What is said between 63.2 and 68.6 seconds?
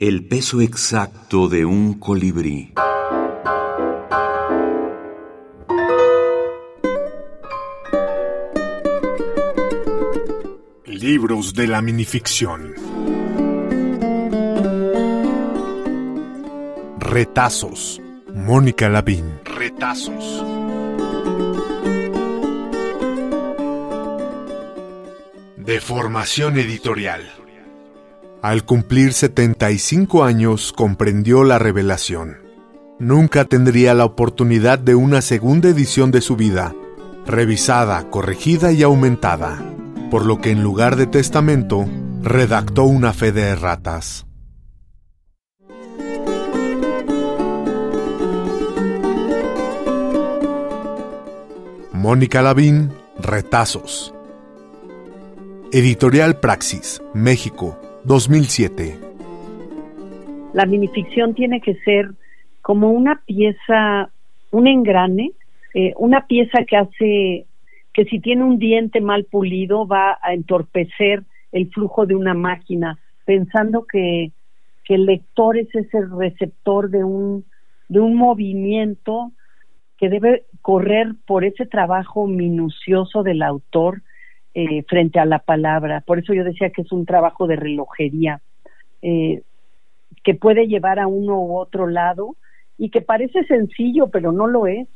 pieza, un engrane, eh, una pieza que hace que si tiene un